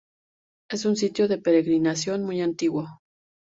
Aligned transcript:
Es 0.71 0.85
un 0.85 0.95
sitio 0.95 1.27
de 1.27 1.37
peregrinación 1.37 2.23
muy 2.23 2.41
antiguo. 2.41 2.87